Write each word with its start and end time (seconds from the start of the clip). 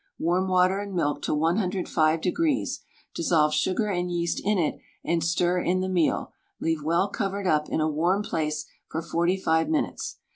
Warm 0.17 0.47
water 0.47 0.79
and 0.79 0.95
milk 0.95 1.21
to 1.21 1.35
105 1.35 2.21
degrees, 2.21 2.79
dissolve 3.13 3.53
sugar 3.53 3.85
and 3.85 4.11
yeast 4.11 4.41
in 4.43 4.57
it 4.57 4.79
and 5.03 5.23
stir 5.23 5.61
in 5.61 5.81
the 5.81 5.89
meal, 5.89 6.33
leave 6.59 6.81
well 6.81 7.07
covered 7.07 7.45
up 7.45 7.69
in 7.69 7.79
a 7.81 7.87
warm 7.87 8.23
place 8.23 8.65
for 8.89 9.03
45 9.03 9.69
minutes. 9.69 10.17